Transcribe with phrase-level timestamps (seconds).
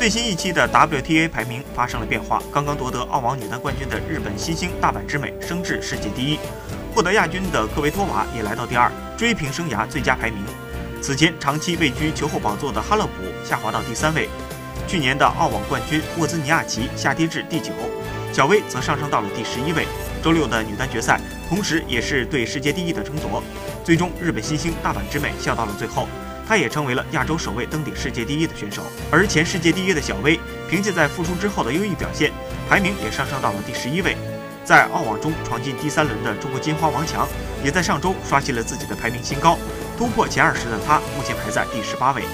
[0.00, 6.38] 最新一期的 WTA 排名发生了变化，刚刚夺得澳网女单冠军的日本新星大阪直美升至世界第一，
[6.94, 10.42] 获得亚军的科维托娃也来到第二，追平生涯最佳排名。
[11.02, 14.26] 此前长期位居球后宝座的哈勒普下滑到第三位，
[14.88, 17.70] 去年的澳网冠军沃兹尼亚奇下跌至第九，
[18.32, 19.86] 小威则上升到了第十一位。
[20.24, 23.42] 周六的女单决赛，同时也是对世界第一的争夺，
[23.84, 26.08] 最终日本新星大阪直美笑到了最后。
[26.50, 30.36] 他也成为了亚洲首位登顶世界第一的选手，而前世界第一的小威，
[30.68, 32.32] 凭借在复出之后的优异表现，
[32.68, 34.16] 排名也上升到了第十一位。
[34.64, 37.28] 在澳网中闯进第三轮的中国金花王强，
[37.62, 39.56] 也在上周刷新了自己的排名新高，
[39.96, 42.24] 突破前二十的他，目前排在第十八位。